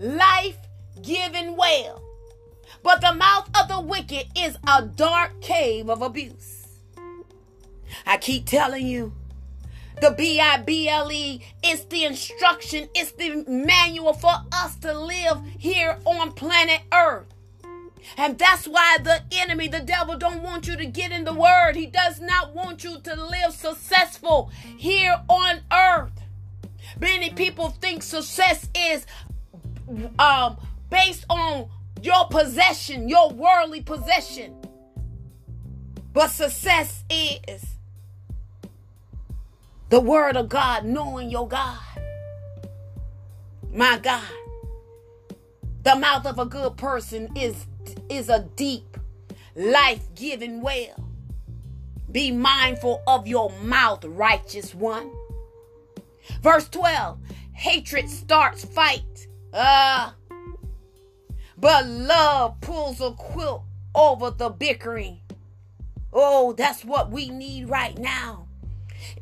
life 0.00 0.56
giving 1.02 1.56
well. 1.56 2.02
But 2.82 3.00
the 3.00 3.12
mouth 3.12 3.48
of 3.56 3.68
the 3.68 3.80
wicked 3.80 4.26
is 4.36 4.56
a 4.66 4.82
dark 4.82 5.40
cave 5.40 5.88
of 5.88 6.02
abuse. 6.02 6.66
I 8.04 8.16
keep 8.16 8.46
telling 8.46 8.88
you, 8.88 9.12
the 10.00 10.14
B 10.16 10.40
I 10.40 10.58
B 10.58 10.88
L 10.88 11.10
E 11.10 11.44
is 11.64 11.84
the 11.86 12.04
instruction, 12.04 12.88
it's 12.94 13.12
the 13.12 13.44
manual 13.48 14.12
for 14.12 14.34
us 14.52 14.76
to 14.76 14.96
live 14.96 15.40
here 15.58 15.98
on 16.04 16.32
planet 16.32 16.82
Earth. 16.92 17.26
And 18.16 18.38
that's 18.38 18.66
why 18.66 18.98
the 19.02 19.22
enemy, 19.32 19.68
the 19.68 19.80
devil, 19.80 20.16
don't 20.16 20.42
want 20.42 20.66
you 20.66 20.76
to 20.76 20.86
get 20.86 21.12
in 21.12 21.24
the 21.24 21.34
word. 21.34 21.74
He 21.74 21.86
does 21.86 22.20
not 22.20 22.54
want 22.54 22.84
you 22.84 23.00
to 23.00 23.16
live 23.16 23.52
successful 23.52 24.50
here 24.76 25.20
on 25.28 25.60
earth. 25.72 26.12
Many 27.00 27.30
people 27.30 27.70
think 27.70 28.02
success 28.02 28.68
is 28.76 29.06
um, 30.18 30.56
based 30.88 31.24
on 31.28 31.68
your 32.00 32.26
possession, 32.28 33.08
your 33.08 33.30
worldly 33.30 33.82
possession. 33.82 34.54
But 36.12 36.28
success 36.28 37.04
is 37.10 37.75
the 39.88 40.00
word 40.00 40.36
of 40.36 40.48
God, 40.48 40.84
knowing 40.84 41.30
your 41.30 41.48
God. 41.48 41.78
My 43.72 43.98
God. 43.98 44.22
The 45.82 45.94
mouth 45.94 46.26
of 46.26 46.38
a 46.38 46.46
good 46.46 46.76
person 46.76 47.30
is 47.36 47.66
is 48.08 48.28
a 48.28 48.48
deep, 48.56 48.96
life-giving 49.54 50.60
well. 50.60 51.08
Be 52.10 52.32
mindful 52.32 53.02
of 53.06 53.26
your 53.26 53.50
mouth, 53.62 54.04
righteous 54.04 54.74
one. 54.74 55.10
Verse 56.42 56.68
12. 56.68 57.18
Hatred 57.52 58.10
starts 58.10 58.64
fight. 58.64 59.28
Uh 59.52 60.10
but 61.58 61.86
love 61.86 62.60
pulls 62.60 63.00
a 63.00 63.12
quilt 63.12 63.62
over 63.94 64.30
the 64.30 64.50
bickering. 64.50 65.20
Oh, 66.12 66.52
that's 66.52 66.84
what 66.84 67.10
we 67.10 67.30
need 67.30 67.68
right 67.68 67.96
now. 67.98 68.46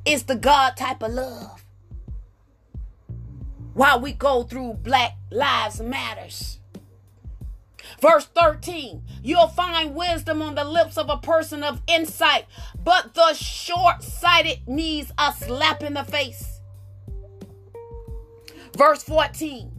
It's 0.04 0.24
the 0.24 0.36
God 0.36 0.76
type 0.76 1.02
of 1.02 1.12
love. 1.12 1.64
While 3.74 4.00
we 4.00 4.12
go 4.12 4.44
through 4.44 4.74
Black 4.74 5.12
Lives 5.30 5.80
Matters. 5.80 6.60
Verse 8.00 8.26
13, 8.26 9.02
you'll 9.22 9.48
find 9.48 9.94
wisdom 9.94 10.42
on 10.42 10.54
the 10.54 10.64
lips 10.64 10.98
of 10.98 11.08
a 11.08 11.16
person 11.16 11.62
of 11.62 11.82
insight, 11.86 12.46
but 12.82 13.14
the 13.14 13.34
short 13.34 14.02
sighted 14.02 14.66
needs 14.66 15.12
a 15.18 15.32
slap 15.32 15.82
in 15.82 15.94
the 15.94 16.04
face. 16.04 16.60
Verse 18.76 19.02
14, 19.04 19.70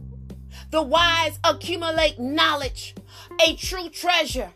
the 0.70 0.82
wise 0.82 1.38
accumulate 1.44 2.18
knowledge, 2.18 2.94
a 3.46 3.54
true 3.54 3.88
treasure. 3.88 4.52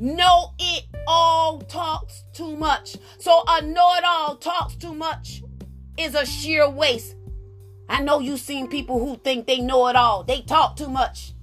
Know 0.00 0.54
it 0.58 0.84
all 1.06 1.60
talks 1.60 2.24
too 2.32 2.56
much. 2.56 2.96
So 3.18 3.42
a 3.46 3.60
know 3.60 3.94
it 3.96 4.04
all 4.04 4.36
talks 4.36 4.74
too 4.74 4.94
much 4.94 5.42
is 5.98 6.14
a 6.14 6.24
sheer 6.24 6.70
waste. 6.70 7.16
I 7.86 8.00
know 8.00 8.18
you've 8.18 8.40
seen 8.40 8.66
people 8.66 8.98
who 8.98 9.18
think 9.18 9.46
they 9.46 9.60
know 9.60 9.88
it 9.88 9.96
all. 9.96 10.24
They 10.24 10.40
talk 10.40 10.76
too 10.76 10.88
much. 10.88 11.34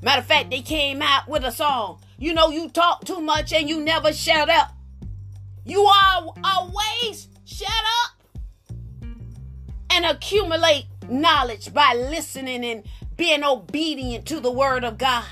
Matter 0.00 0.20
of 0.20 0.26
fact, 0.26 0.48
they 0.48 0.62
came 0.62 1.02
out 1.02 1.28
with 1.28 1.44
a 1.44 1.52
song. 1.52 2.00
You 2.18 2.32
know, 2.32 2.48
you 2.48 2.70
talk 2.70 3.04
too 3.04 3.20
much 3.20 3.52
and 3.52 3.68
you 3.68 3.78
never 3.82 4.10
shut 4.14 4.48
up. 4.48 4.72
You 5.66 5.84
are 5.84 6.28
always 6.42 7.28
shut 7.44 7.68
up 8.04 9.06
and 9.90 10.06
accumulate 10.06 10.86
knowledge 11.10 11.74
by 11.74 11.92
listening 11.94 12.64
and 12.64 12.84
being 13.18 13.44
obedient 13.44 14.24
to 14.28 14.40
the 14.40 14.50
word 14.50 14.82
of 14.84 14.96
God. 14.96 15.26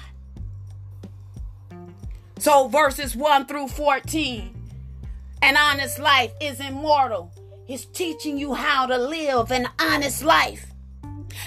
So, 2.38 2.68
verses 2.68 3.16
1 3.16 3.46
through 3.46 3.68
14 3.68 4.52
an 5.42 5.56
honest 5.56 5.98
life 5.98 6.32
is 6.40 6.60
immortal. 6.60 7.30
He's 7.66 7.84
teaching 7.84 8.38
you 8.38 8.54
how 8.54 8.86
to 8.86 8.96
live 8.96 9.50
an 9.50 9.68
honest 9.78 10.24
life. 10.24 10.66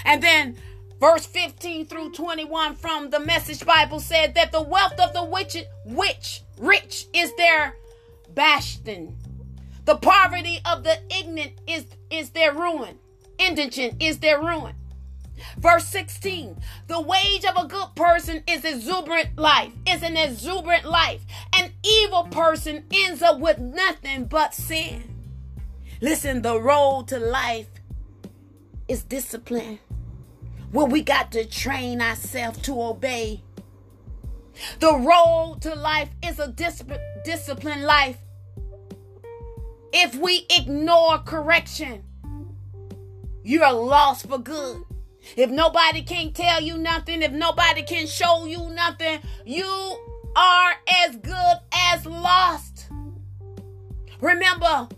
And 0.04 0.22
then 0.22 0.56
verse 1.00 1.26
15 1.26 1.86
through 1.86 2.12
21 2.12 2.76
from 2.76 3.10
the 3.10 3.20
message 3.20 3.64
bible 3.64 4.00
said 4.00 4.34
that 4.34 4.52
the 4.52 4.62
wealth 4.62 4.98
of 5.00 5.12
the 5.12 5.24
witch, 5.24 5.56
witch 5.86 6.42
rich 6.58 7.06
is 7.14 7.34
their 7.36 7.74
bastion 8.34 9.16
the 9.86 9.96
poverty 9.96 10.60
of 10.70 10.84
the 10.84 10.98
ignorant 11.10 11.52
is 11.66 11.86
is 12.10 12.30
their 12.30 12.52
ruin 12.52 12.98
indigent 13.38 14.00
is 14.00 14.18
their 14.18 14.38
ruin 14.38 14.74
Verse 15.58 15.86
16, 15.86 16.56
the 16.86 17.00
wage 17.00 17.44
of 17.44 17.56
a 17.56 17.68
good 17.68 17.94
person 17.94 18.42
is 18.46 18.64
exuberant 18.64 19.36
life, 19.36 19.72
is 19.86 20.02
an 20.02 20.16
exuberant 20.16 20.84
life. 20.84 21.22
An 21.58 21.72
evil 21.84 22.24
person 22.24 22.84
ends 22.92 23.22
up 23.22 23.38
with 23.38 23.58
nothing 23.58 24.24
but 24.24 24.54
sin. 24.54 25.04
Listen, 26.00 26.42
the 26.42 26.60
road 26.60 27.08
to 27.08 27.18
life 27.18 27.68
is 28.88 29.02
discipline. 29.02 29.78
Where 30.72 30.86
we 30.86 31.02
got 31.02 31.32
to 31.32 31.44
train 31.44 32.00
ourselves 32.00 32.60
to 32.62 32.80
obey. 32.80 33.42
The 34.78 34.94
road 34.94 35.58
to 35.62 35.74
life 35.74 36.10
is 36.24 36.38
a 36.38 36.48
discipline, 36.48 37.00
disciplined 37.24 37.84
life. 37.84 38.18
If 39.92 40.14
we 40.14 40.46
ignore 40.50 41.18
correction, 41.18 42.04
you're 43.42 43.72
lost 43.72 44.28
for 44.28 44.38
good. 44.38 44.84
If 45.36 45.50
nobody 45.50 46.02
can 46.02 46.32
tell 46.32 46.60
you 46.60 46.78
nothing, 46.78 47.22
if 47.22 47.32
nobody 47.32 47.82
can 47.82 48.06
show 48.06 48.46
you 48.46 48.70
nothing, 48.70 49.20
you 49.44 49.98
are 50.36 50.72
as 51.04 51.16
good 51.16 51.56
as 51.72 52.06
lost. 52.06 52.88
Remember, 54.20 54.88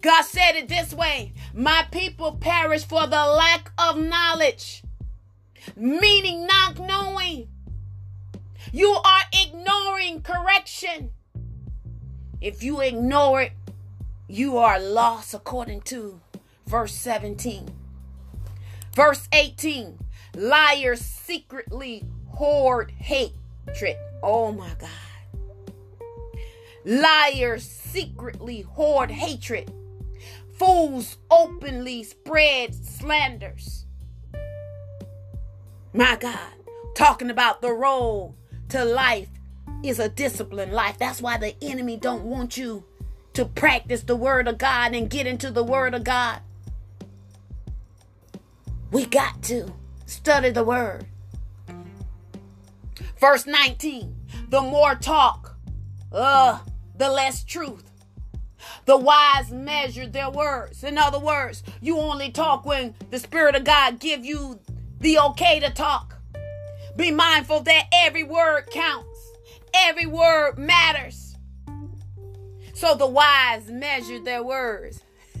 God 0.00 0.22
said 0.22 0.52
it 0.52 0.68
this 0.68 0.94
way 0.94 1.32
My 1.54 1.86
people 1.90 2.32
perish 2.32 2.84
for 2.84 3.06
the 3.06 3.26
lack 3.26 3.72
of 3.78 3.98
knowledge, 3.98 4.82
meaning 5.76 6.46
not 6.46 6.78
knowing. 6.78 7.48
You 8.72 8.90
are 8.90 9.22
ignoring 9.32 10.22
correction. 10.22 11.10
If 12.40 12.62
you 12.62 12.80
ignore 12.80 13.42
it, 13.42 13.52
you 14.28 14.58
are 14.58 14.80
lost, 14.80 15.34
according 15.34 15.82
to 15.82 16.20
verse 16.66 16.94
17. 16.94 17.68
Verse 18.94 19.28
18 19.32 19.98
liars 20.36 21.00
secretly 21.00 22.04
hoard 22.28 22.90
hatred. 22.90 23.96
Oh 24.22 24.52
my 24.52 24.70
God. 24.78 24.90
Liars 26.84 27.64
secretly 27.64 28.62
hoard 28.62 29.10
hatred. 29.10 29.72
Fools 30.58 31.18
openly 31.30 32.02
spread 32.02 32.74
slanders. 32.74 33.86
My 35.92 36.16
God, 36.16 36.52
talking 36.94 37.30
about 37.30 37.62
the 37.62 37.72
road 37.72 38.34
to 38.68 38.84
life 38.84 39.28
is 39.82 39.98
a 39.98 40.08
disciplined 40.08 40.72
life. 40.72 40.98
That's 40.98 41.22
why 41.22 41.36
the 41.36 41.54
enemy 41.62 41.96
don't 41.96 42.24
want 42.24 42.56
you 42.56 42.84
to 43.32 43.44
practice 43.44 44.02
the 44.02 44.16
word 44.16 44.48
of 44.48 44.58
God 44.58 44.94
and 44.94 45.08
get 45.08 45.26
into 45.26 45.50
the 45.50 45.64
word 45.64 45.94
of 45.94 46.04
God. 46.04 46.40
We 48.90 49.06
got 49.06 49.42
to 49.44 49.72
study 50.06 50.50
the 50.50 50.64
word. 50.64 51.06
Verse 53.18 53.46
19 53.46 54.16
the 54.48 54.60
more 54.60 54.96
talk, 54.96 55.56
uh, 56.12 56.58
the 56.96 57.08
less 57.08 57.44
truth. 57.44 57.84
The 58.84 58.96
wise 58.96 59.52
measure 59.52 60.06
their 60.06 60.28
words. 60.28 60.82
In 60.82 60.98
other 60.98 61.20
words, 61.20 61.62
you 61.80 61.98
only 61.98 62.30
talk 62.30 62.66
when 62.66 62.94
the 63.10 63.18
Spirit 63.18 63.54
of 63.54 63.64
God 63.64 64.00
give 64.00 64.24
you 64.24 64.58
the 64.98 65.18
okay 65.20 65.60
to 65.60 65.70
talk. 65.70 66.16
Be 66.96 67.10
mindful 67.12 67.60
that 67.60 67.86
every 67.92 68.24
word 68.24 68.68
counts. 68.70 69.18
Every 69.72 70.06
word 70.06 70.58
matters. 70.58 71.36
So 72.74 72.96
the 72.96 73.06
wise 73.06 73.70
measure 73.70 74.18
their 74.18 74.42
words. 74.42 75.00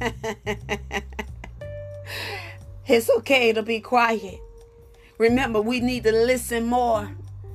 It's 2.92 3.08
okay 3.18 3.52
to 3.52 3.62
be 3.62 3.78
quiet. 3.78 4.40
Remember, 5.16 5.62
we 5.62 5.78
need 5.78 6.02
to 6.02 6.10
listen 6.10 6.66
more 6.66 7.08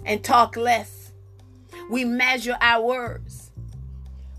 and 0.05 0.23
talk 0.23 0.55
less. 0.55 1.11
We 1.89 2.05
measure 2.05 2.55
our 2.61 2.81
words. 2.81 3.51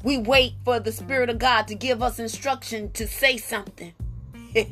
We 0.03 0.17
wait 0.17 0.55
for 0.65 0.81
the 0.81 0.93
Spirit 0.93 1.29
of 1.29 1.39
God 1.39 1.69
to 1.69 1.75
give 1.75 2.03
us 2.03 2.19
instruction 2.19 2.93
to 2.93 3.07
say 3.07 3.37
something. 3.37 3.93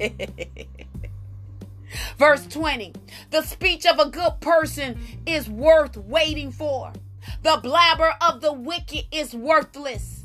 Verse 2.17 2.47
20 2.47 2.95
The 3.31 3.43
speech 3.43 3.85
of 3.85 3.99
a 3.99 4.09
good 4.09 4.41
person 4.41 4.99
is 5.27 5.51
worth 5.51 5.99
waiting 5.99 6.53
for, 6.53 6.95
the 7.43 7.61
blabber 7.63 8.15
of 8.27 8.41
the 8.41 8.55
wicked 8.55 9.05
is 9.13 9.35
worthless. 9.35 10.25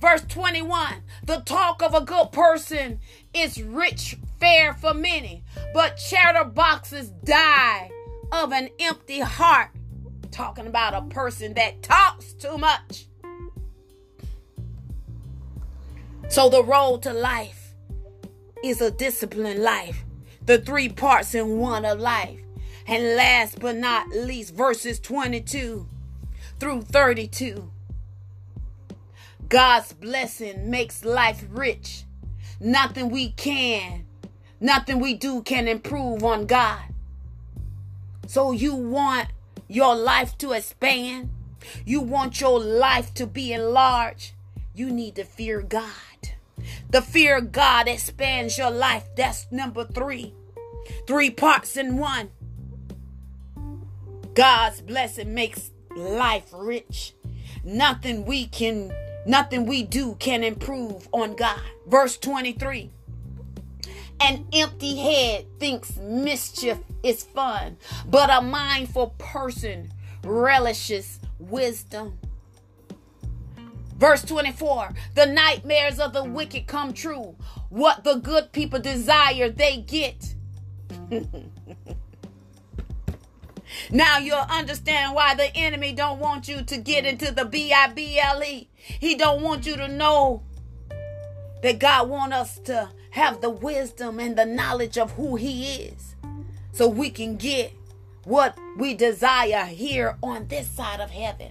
Verse 0.00 0.22
21 0.28 1.02
The 1.24 1.38
talk 1.38 1.82
of 1.82 1.92
a 1.92 2.02
good 2.02 2.30
person 2.30 3.00
is 3.34 3.60
rich 3.60 4.16
fare 4.40 4.74
for 4.74 4.94
many, 4.94 5.44
but 5.72 5.96
chatterboxes 5.96 7.12
die 7.24 7.90
of 8.32 8.52
an 8.52 8.70
empty 8.78 9.20
heart. 9.20 9.70
Talking 10.30 10.66
about 10.66 10.94
a 10.94 11.02
person 11.02 11.54
that 11.54 11.82
talks 11.82 12.32
too 12.34 12.58
much. 12.58 13.06
So, 16.28 16.48
the 16.48 16.62
road 16.62 17.02
to 17.02 17.12
life 17.12 17.74
is 18.62 18.80
a 18.80 18.90
disciplined 18.90 19.62
life, 19.62 20.04
the 20.44 20.58
three 20.58 20.88
parts 20.88 21.34
in 21.34 21.58
one 21.58 21.84
of 21.84 22.00
life. 22.00 22.40
And 22.86 23.16
last 23.16 23.60
but 23.60 23.76
not 23.76 24.08
least, 24.10 24.54
verses 24.54 25.00
22 25.00 25.88
through 26.60 26.82
32. 26.82 27.70
God's 29.48 29.92
blessing 29.92 30.70
makes 30.70 31.04
life 31.04 31.44
rich. 31.50 32.04
Nothing 32.60 33.10
we 33.10 33.30
can 33.30 34.05
Nothing 34.60 35.00
we 35.00 35.14
do 35.14 35.42
can 35.42 35.68
improve 35.68 36.24
on 36.24 36.46
God. 36.46 36.82
So 38.26 38.52
you 38.52 38.74
want 38.74 39.28
your 39.68 39.94
life 39.94 40.36
to 40.38 40.52
expand. 40.52 41.30
You 41.84 42.00
want 42.00 42.40
your 42.40 42.58
life 42.60 43.12
to 43.14 43.26
be 43.26 43.52
enlarged. 43.52 44.32
You 44.74 44.90
need 44.90 45.16
to 45.16 45.24
fear 45.24 45.62
God. 45.62 45.90
The 46.90 47.02
fear 47.02 47.38
of 47.38 47.52
God 47.52 47.88
expands 47.88 48.58
your 48.58 48.70
life. 48.70 49.04
That's 49.16 49.46
number 49.50 49.84
three. 49.84 50.34
Three 51.06 51.30
parts 51.30 51.76
in 51.76 51.96
one. 51.98 52.30
God's 54.34 54.80
blessing 54.80 55.34
makes 55.34 55.70
life 55.96 56.50
rich. 56.52 57.14
Nothing 57.64 58.24
we 58.24 58.46
can, 58.46 58.92
nothing 59.26 59.66
we 59.66 59.82
do 59.82 60.16
can 60.18 60.44
improve 60.44 61.08
on 61.12 61.34
God. 61.34 61.60
Verse 61.86 62.16
23. 62.18 62.90
An 64.20 64.46
empty 64.52 64.96
head 64.96 65.46
thinks 65.58 65.96
mischief 65.96 66.78
is 67.02 67.22
fun, 67.22 67.76
but 68.06 68.30
a 68.30 68.40
mindful 68.40 69.14
person 69.18 69.92
relishes 70.24 71.20
wisdom. 71.38 72.18
Verse 73.96 74.22
24 74.24 74.94
The 75.14 75.26
nightmares 75.26 75.98
of 75.98 76.12
the 76.12 76.24
wicked 76.24 76.66
come 76.66 76.92
true. 76.92 77.36
What 77.68 78.04
the 78.04 78.16
good 78.16 78.52
people 78.52 78.78
desire, 78.80 79.48
they 79.48 79.78
get. 79.78 80.34
now 83.90 84.18
you'll 84.18 84.36
understand 84.50 85.14
why 85.14 85.34
the 85.34 85.54
enemy 85.56 85.92
don't 85.92 86.18
want 86.20 86.48
you 86.48 86.62
to 86.62 86.78
get 86.78 87.06
into 87.06 87.32
the 87.32 87.44
B-I-B-L-E. 87.44 88.68
He 88.76 89.14
don't 89.14 89.42
want 89.42 89.66
you 89.66 89.76
to 89.76 89.88
know 89.88 90.42
that 91.62 91.78
God 91.78 92.08
want 92.08 92.32
us 92.32 92.58
to 92.60 92.88
have 93.16 93.40
the 93.40 93.48
wisdom 93.48 94.20
and 94.20 94.36
the 94.36 94.44
knowledge 94.44 94.98
of 94.98 95.12
who 95.12 95.36
he 95.36 95.76
is 95.76 96.14
so 96.72 96.86
we 96.86 97.08
can 97.08 97.36
get 97.38 97.72
what 98.24 98.58
we 98.76 98.92
desire 98.92 99.64
here 99.64 100.18
on 100.22 100.46
this 100.48 100.68
side 100.68 101.00
of 101.00 101.10
heaven. 101.10 101.50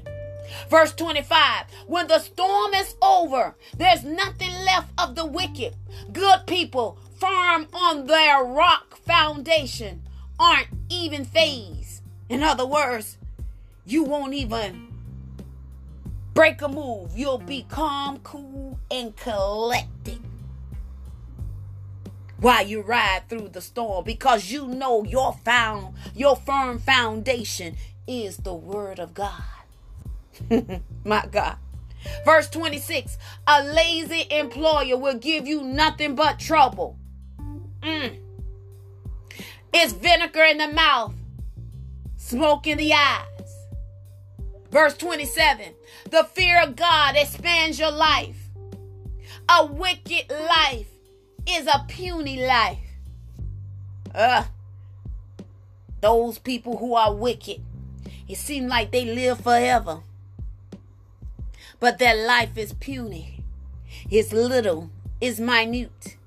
Verse 0.70 0.94
25 0.94 1.66
When 1.88 2.08
the 2.08 2.20
storm 2.20 2.76
is 2.76 2.96
over, 3.02 3.56
there's 3.76 4.04
nothing 4.04 4.54
left 4.64 4.92
of 5.00 5.16
the 5.16 5.26
wicked. 5.26 5.76
Good 6.14 6.46
people, 6.46 7.00
firm 7.20 7.68
on 7.74 8.06
their 8.06 8.44
rock 8.44 8.98
foundation, 8.98 10.04
aren't 10.40 10.68
even 10.90 11.26
phased. 11.26 12.04
In 12.30 12.44
other 12.44 12.68
words, 12.68 13.18
you 13.88 14.04
won't 14.04 14.36
even 14.36 14.94
break 16.36 16.62
a 16.62 16.68
move. 16.68 17.18
You'll 17.18 17.40
be 17.40 17.66
calm, 17.68 18.20
cool, 18.20 18.78
and 18.92 19.16
collected 19.16 20.20
while 22.46 22.68
you 22.68 22.80
ride 22.80 23.24
through 23.28 23.50
the 23.50 23.60
storm 23.60 24.06
because 24.06 24.52
you 24.52 24.68
know 24.68 25.04
your 25.04 25.34
found 25.44 25.96
your 26.14 26.36
firm 26.36 26.78
foundation 26.78 27.76
is 28.08 28.38
the 28.38 28.54
word 28.54 29.00
of 29.00 29.16
God. 29.16 29.42
My 31.04 31.26
God. 31.26 31.58
Verse 32.24 32.48
26 32.52 33.18
A 33.48 33.64
lazy 33.64 34.28
employer 34.30 34.96
will 34.96 35.18
give 35.18 35.48
you 35.48 35.64
nothing 35.64 36.14
but 36.14 36.38
trouble. 36.38 37.00
Mm. 37.82 38.20
It's 39.74 39.94
vinegar 39.94 40.44
in 40.44 40.60
the 40.60 40.68
mouth, 40.68 41.16
smoke 42.16 42.68
in 42.68 42.78
the 42.78 42.94
eyes. 42.94 43.66
Verse 44.70 44.96
27 44.98 45.74
The 46.12 46.26
fear 46.26 46.62
of 46.62 46.76
God 46.76 47.16
expands 47.16 47.80
your 47.80 47.90
life. 47.90 48.38
A 49.50 49.66
wicked 49.66 50.30
life 50.30 50.95
is 51.48 51.68
a 51.68 51.86
puny 51.88 52.46
life. 52.46 52.80
Uh, 54.14 54.46
those 56.02 56.40
people 56.40 56.78
who 56.78 56.96
are 56.96 57.14
wicked, 57.14 57.62
it 58.28 58.38
seems 58.38 58.70
like 58.70 58.92
they 58.92 59.06
live 59.06 59.42
forever. 59.42 60.02
But 61.80 62.00
their 62.00 62.26
life 62.26 62.58
is 62.58 62.74
puny, 62.74 63.44
it's 64.10 64.32
little, 64.32 64.90
it's 65.20 65.40
minute. 65.40 66.18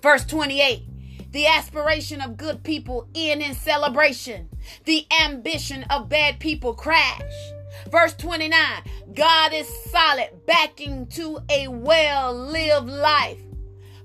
Verse 0.00 0.24
28 0.24 0.84
the 1.32 1.46
aspiration 1.46 2.20
of 2.20 2.36
good 2.36 2.62
people 2.62 3.08
end 3.14 3.40
in 3.42 3.54
celebration, 3.54 4.50
the 4.84 5.06
ambition 5.24 5.82
of 5.84 6.08
bad 6.08 6.38
people 6.38 6.74
crash. 6.74 7.22
Verse 7.90 8.14
29 8.14 8.60
God 9.14 9.52
is 9.54 9.66
solid, 9.90 10.28
backing 10.46 11.06
to 11.08 11.38
a 11.50 11.68
well 11.68 12.34
lived 12.34 12.88
life, 12.88 13.40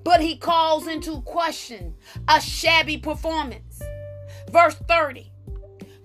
but 0.07 0.21
he 0.21 0.37
calls 0.37 0.87
into 0.87 1.19
question 1.23 1.93
a 2.29 2.39
shabby 2.39 2.97
performance. 2.97 3.81
Verse 4.49 4.75
30 4.87 5.29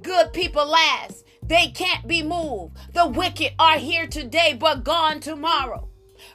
Good 0.03 0.33
people 0.33 0.67
last, 0.67 1.25
they 1.41 1.69
can't 1.69 2.09
be 2.09 2.21
moved. 2.21 2.77
The 2.95 3.07
wicked 3.07 3.53
are 3.61 3.79
here 3.79 4.09
today, 4.09 4.57
but 4.59 4.83
gone 4.83 5.21
tomorrow. 5.21 5.89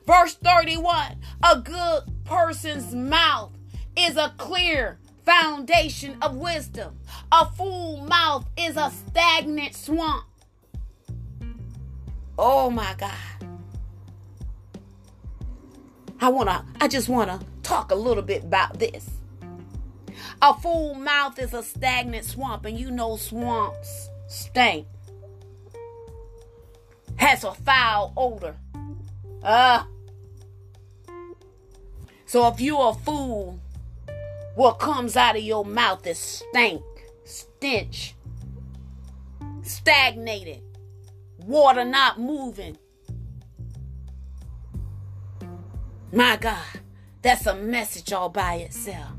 Verse 0.05 0.35
31 0.35 1.17
A 1.43 1.59
good 1.59 2.03
person's 2.23 2.95
mouth 2.95 3.51
is 3.97 4.15
a 4.15 4.33
clear 4.37 4.97
foundation 5.25 6.15
of 6.21 6.37
wisdom. 6.37 6.97
A 7.33 7.47
fool 7.47 7.97
mouth 7.97 8.47
is 8.55 8.77
a 8.77 8.93
stagnant 9.09 9.75
swamp. 9.75 10.23
Oh 12.39 12.69
my 12.69 12.95
God. 12.97 13.11
I 16.21 16.29
want 16.29 16.47
to 16.47 16.63
I 16.79 16.87
just 16.87 17.09
want 17.09 17.29
to 17.29 17.45
talk 17.67 17.91
a 17.91 17.95
little 17.95 18.23
bit 18.23 18.45
about 18.45 18.79
this. 18.79 19.09
A 20.41 20.53
fool 20.53 20.95
mouth 20.95 21.37
is 21.37 21.53
a 21.53 21.61
stagnant 21.61 22.23
swamp 22.23 22.65
and 22.65 22.79
you 22.79 22.89
know 22.89 23.17
swamps 23.17 24.09
stink 24.27 24.87
has 27.17 27.43
a 27.43 27.53
foul 27.53 28.13
odor. 28.15 28.55
Uh, 29.43 29.83
so 32.25 32.47
if 32.47 32.61
you're 32.61 32.91
a 32.91 32.93
fool, 32.93 33.59
what 34.55 34.79
comes 34.79 35.17
out 35.17 35.35
of 35.35 35.43
your 35.43 35.65
mouth 35.65 36.05
is 36.07 36.19
stank, 36.19 36.83
stench, 37.25 38.15
stagnated, 39.61 40.61
water 41.39 41.83
not 41.83 42.19
moving. 42.19 42.77
My 46.11 46.37
God, 46.37 46.63
that's 47.21 47.45
a 47.45 47.55
message 47.55 48.13
all 48.13 48.29
by 48.29 48.55
itself. 48.55 49.11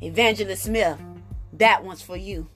Evangelist 0.00 0.64
Smith, 0.64 1.00
that 1.52 1.84
one's 1.84 2.02
for 2.02 2.16
you 2.16 2.48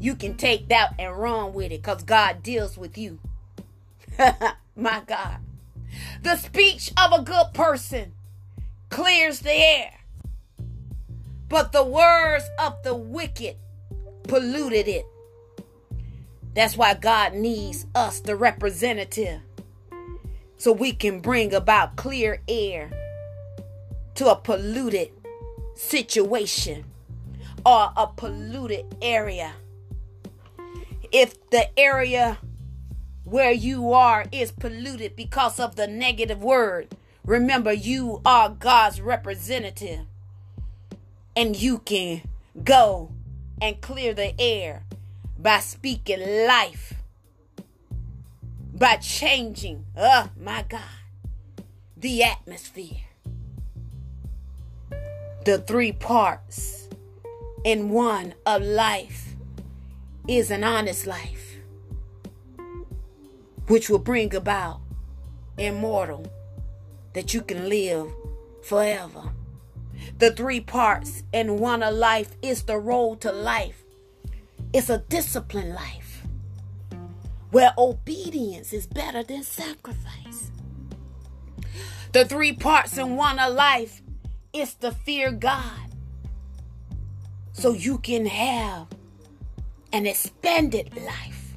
you 0.00 0.14
can 0.14 0.36
take 0.36 0.68
that 0.68 0.94
and 0.98 1.16
run 1.16 1.52
with 1.52 1.66
it 1.66 1.82
because 1.82 2.02
God 2.02 2.42
deals 2.42 2.76
with 2.76 2.98
you. 2.98 3.18
My 4.76 5.02
God. 5.06 5.38
The 6.22 6.36
speech 6.36 6.92
of 6.96 7.12
a 7.12 7.22
good 7.22 7.54
person 7.54 8.12
clears 8.90 9.40
the 9.40 9.52
air, 9.52 9.92
but 11.48 11.72
the 11.72 11.84
words 11.84 12.44
of 12.58 12.82
the 12.82 12.94
wicked 12.94 13.56
polluted 14.24 14.88
it. 14.88 15.06
That's 16.54 16.76
why 16.76 16.94
God 16.94 17.34
needs 17.34 17.86
us, 17.94 18.20
the 18.20 18.36
representative, 18.36 19.40
so 20.56 20.72
we 20.72 20.92
can 20.92 21.20
bring 21.20 21.52
about 21.54 21.96
clear 21.96 22.40
air 22.48 22.90
to 24.14 24.30
a 24.30 24.36
polluted 24.36 25.10
situation 25.74 26.84
or 27.64 27.90
a 27.96 28.06
polluted 28.06 28.96
area 29.02 29.54
if 31.14 31.48
the 31.50 31.78
area 31.78 32.38
where 33.22 33.52
you 33.52 33.92
are 33.92 34.24
is 34.32 34.50
polluted 34.50 35.14
because 35.14 35.60
of 35.60 35.76
the 35.76 35.86
negative 35.86 36.42
word, 36.42 36.88
remember 37.24 37.72
you 37.72 38.20
are 38.26 38.48
God's 38.48 39.00
representative. 39.00 40.00
And 41.36 41.54
you 41.54 41.78
can 41.78 42.22
go 42.64 43.12
and 43.62 43.80
clear 43.80 44.12
the 44.12 44.34
air 44.40 44.82
by 45.38 45.60
speaking 45.60 46.48
life, 46.48 46.94
by 48.72 48.96
changing, 48.96 49.86
oh 49.96 50.30
my 50.36 50.64
God, 50.68 50.80
the 51.96 52.24
atmosphere. 52.24 53.03
The 55.44 55.58
three 55.58 55.92
parts 55.92 56.88
in 57.64 57.90
one 57.90 58.32
of 58.46 58.62
life 58.62 59.34
is 60.26 60.50
an 60.50 60.64
honest 60.64 61.06
life, 61.06 61.58
which 63.66 63.90
will 63.90 63.98
bring 63.98 64.34
about 64.34 64.80
immortal, 65.58 66.32
that 67.12 67.34
you 67.34 67.42
can 67.42 67.68
live 67.68 68.10
forever. 68.62 69.32
The 70.18 70.30
three 70.30 70.60
parts 70.60 71.24
in 71.30 71.58
one 71.58 71.82
of 71.82 71.92
life 71.92 72.36
is 72.40 72.62
the 72.62 72.78
road 72.78 73.20
to 73.20 73.30
life. 73.30 73.84
It's 74.72 74.88
a 74.88 75.04
disciplined 75.10 75.74
life 75.74 76.22
where 77.50 77.74
obedience 77.76 78.72
is 78.72 78.86
better 78.86 79.22
than 79.22 79.42
sacrifice. 79.42 80.50
The 82.12 82.24
three 82.24 82.54
parts 82.54 82.96
in 82.96 83.16
one 83.16 83.38
of 83.38 83.52
life 83.52 84.00
is 84.54 84.74
to 84.76 84.92
fear 84.92 85.32
God 85.32 85.90
so 87.52 87.72
you 87.72 87.98
can 87.98 88.26
have 88.26 88.86
an 89.92 90.06
expanded 90.06 90.96
life. 90.96 91.54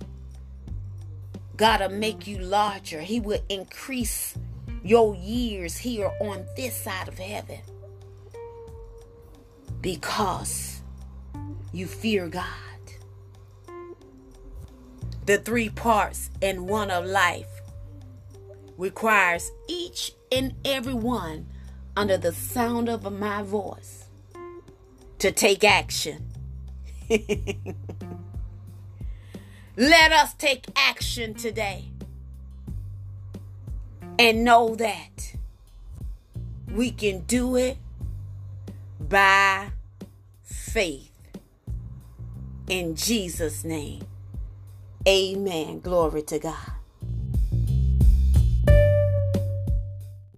God'll 1.55 1.89
make 1.89 2.27
you 2.27 2.39
larger. 2.39 3.01
He 3.01 3.19
will 3.19 3.41
increase 3.49 4.35
your 4.83 5.15
years 5.15 5.77
here 5.77 6.11
on 6.21 6.45
this 6.55 6.75
side 6.75 7.07
of 7.07 7.17
heaven 7.17 7.59
because 9.81 10.81
you 11.71 11.87
fear 11.87 12.27
God. 12.27 12.43
The 15.25 15.37
three 15.39 15.69
parts 15.69 16.29
in 16.41 16.67
one 16.67 16.89
of 16.89 17.05
life 17.05 17.49
requires 18.77 19.51
each 19.67 20.13
and 20.31 20.53
every 20.63 20.93
one 20.93 21.47
under 21.97 22.17
the 22.17 22.31
sound 22.33 22.87
of 22.89 23.11
my 23.11 23.43
voice 23.43 24.05
to 25.19 25.31
take 25.31 25.65
action. 25.65 26.27
Let 29.77 30.11
us 30.11 30.33
take 30.35 30.67
action 30.75 31.33
today. 31.33 31.91
and 34.19 34.43
know 34.43 34.75
that 34.75 35.35
we 36.73 36.91
can 36.91 37.19
do 37.21 37.55
it 37.55 37.77
by 38.99 39.71
faith. 40.43 41.11
In 42.67 42.95
Jesus' 42.95 43.63
name, 43.63 44.03
amen. 45.07 45.79
Glory 45.79 46.21
to 46.23 46.39
God. 46.39 46.76